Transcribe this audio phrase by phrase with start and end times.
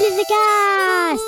[0.00, 1.20] Cast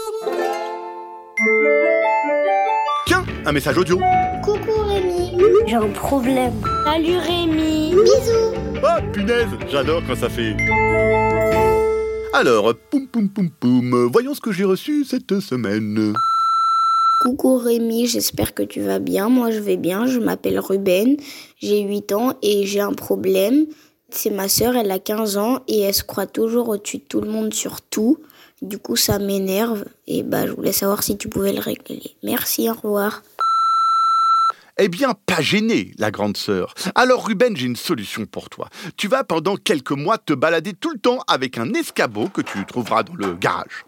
[3.06, 4.00] Tiens, un message audio.
[4.42, 5.36] Coucou Rémi.
[5.66, 6.54] J'ai un problème.
[6.86, 7.90] Salut Rémi.
[7.90, 8.54] Bisous.
[8.82, 10.56] Ah, punaise, j'adore quand ça fait.
[12.32, 16.14] Alors, poum poum poum poum, voyons ce que j'ai reçu cette semaine.
[17.24, 19.28] Coucou Rémi, j'espère que tu vas bien.
[19.28, 21.18] Moi je vais bien, je m'appelle Ruben,
[21.60, 23.66] j'ai 8 ans et j'ai un problème.
[24.12, 27.20] C'est ma sœur, elle a 15 ans et elle se croit toujours au-dessus de tout
[27.20, 28.18] le monde sur tout.
[28.60, 32.14] Du coup ça m'énerve et bah je voulais savoir si tu pouvais le régler.
[32.22, 33.22] Merci, au revoir.
[34.78, 36.74] Eh bien, pas gêné, la grande sœur.
[36.94, 38.68] Alors, Ruben, j'ai une solution pour toi.
[38.96, 42.64] Tu vas pendant quelques mois te balader tout le temps avec un escabeau que tu
[42.64, 43.84] trouveras dans le garage.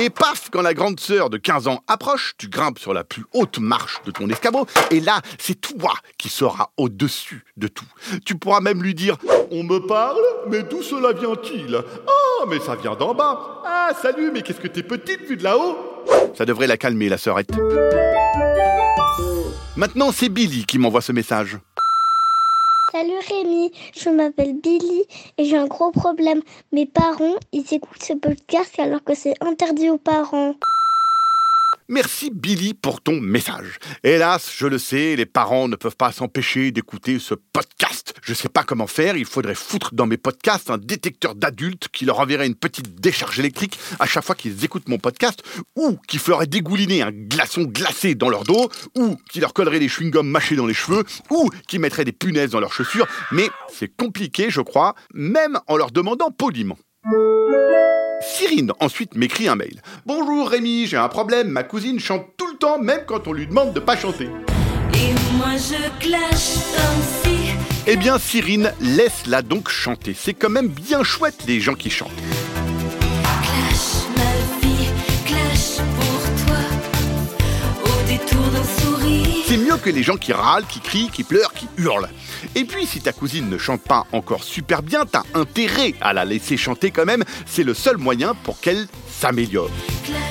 [0.00, 3.24] Et paf, quand la grande sœur de 15 ans approche, tu grimpes sur la plus
[3.32, 7.86] haute marche de ton escabeau, et là, c'est toi qui seras au-dessus de tout.
[8.24, 9.16] Tu pourras même lui dire
[9.52, 11.76] On me parle Mais d'où cela vient-il?
[11.76, 13.62] Ah, mais ça vient d'en bas.
[13.64, 15.78] Ah, salut, mais qu'est-ce que t'es petite vue de là-haut?
[16.36, 17.50] Ça devrait la calmer, la sœurette.
[19.76, 21.58] Maintenant, c'est Billy qui m'envoie ce message.
[22.92, 25.02] Salut Rémi, je m'appelle Billy
[25.36, 26.42] et j'ai un gros problème.
[26.72, 30.54] Mes parents, ils écoutent ce podcast alors que c'est interdit aux parents.
[31.88, 33.80] Merci Billy pour ton message.
[34.04, 38.03] Hélas, je le sais, les parents ne peuvent pas s'empêcher d'écouter ce podcast.
[38.26, 42.06] Je sais pas comment faire, il faudrait foutre dans mes podcasts un détecteur d'adultes qui
[42.06, 45.42] leur enverrait une petite décharge électrique à chaque fois qu'ils écoutent mon podcast,
[45.76, 49.88] ou qui ferait dégouliner un glaçon glacé dans leur dos, ou qui leur collerait des
[49.88, 53.94] chewing-gums mâchés dans les cheveux, ou qui mettrait des punaises dans leurs chaussures, mais c'est
[53.94, 56.78] compliqué, je crois, même en leur demandant poliment.
[58.22, 59.82] Cyrine ensuite m'écrit un mail.
[60.06, 63.46] Bonjour Rémi, j'ai un problème, ma cousine chante tout le temps, même quand on lui
[63.46, 64.30] demande de pas chanter.
[64.94, 67.43] Et moi je clash comme si.
[67.86, 70.16] Eh bien Cyrine, laisse-la donc chanter.
[70.18, 72.10] C'est quand même bien chouette les gens qui chantent.
[73.42, 74.88] Clash ma vie,
[75.26, 76.56] clash pour toi.
[77.84, 79.44] Au détour d'un sourire.
[79.46, 82.08] C'est mieux que les gens qui râlent, qui crient, qui pleurent, qui hurlent.
[82.54, 86.24] Et puis, si ta cousine ne chante pas encore super bien, t'as intérêt à la
[86.24, 87.22] laisser chanter quand même.
[87.44, 89.68] C'est le seul moyen pour qu'elle s'améliore.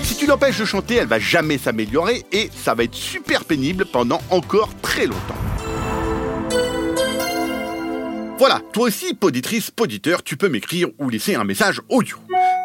[0.02, 3.86] Si tu l'empêches de chanter, elle va jamais s'améliorer et ça va être super pénible
[3.86, 5.53] pendant encore très longtemps.
[8.40, 12.18] Voilà, toi aussi, poditrice, poditeur, tu peux m'écrire ou laisser un message audio.